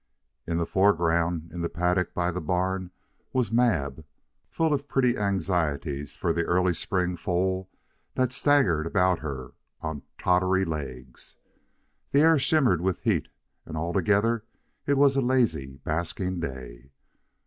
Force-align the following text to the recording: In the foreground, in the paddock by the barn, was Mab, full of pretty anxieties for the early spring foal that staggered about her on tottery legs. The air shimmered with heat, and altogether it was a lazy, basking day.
In 0.47 0.57
the 0.57 0.65
foreground, 0.65 1.51
in 1.53 1.61
the 1.61 1.69
paddock 1.69 2.15
by 2.15 2.31
the 2.31 2.41
barn, 2.41 2.89
was 3.33 3.51
Mab, 3.51 4.03
full 4.49 4.73
of 4.73 4.87
pretty 4.87 5.15
anxieties 5.15 6.15
for 6.17 6.33
the 6.33 6.43
early 6.43 6.73
spring 6.73 7.15
foal 7.15 7.69
that 8.15 8.31
staggered 8.31 8.87
about 8.87 9.19
her 9.19 9.51
on 9.79 10.01
tottery 10.17 10.65
legs. 10.65 11.35
The 12.13 12.21
air 12.21 12.39
shimmered 12.39 12.81
with 12.81 13.01
heat, 13.01 13.27
and 13.63 13.77
altogether 13.77 14.43
it 14.87 14.97
was 14.97 15.15
a 15.15 15.21
lazy, 15.21 15.77
basking 15.85 16.39
day. 16.39 16.89